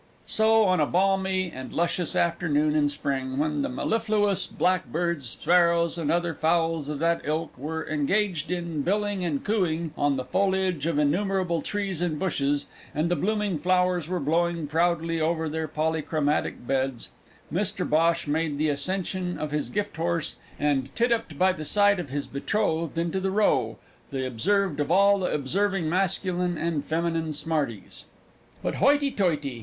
[0.25, 6.11] So, on a balmy and luscious afternoon in Spring, when the mellifluous blackbirds, sparrows, and
[6.11, 10.97] other fowls of that ilk were engaged in billing and cooing on the foliage of
[10.97, 17.09] innumerable trees and bushes, and the blooming flowers were blowing proudly on their polychromatic beds,
[17.53, 22.25] Mr Bhosh made the ascension of his gifthorse, and titupped by the side of his
[22.25, 23.77] betrothed into the Row,
[24.09, 28.05] the observed of all the observing masculine and feminine smarties.
[28.63, 29.59] But, hoity toity!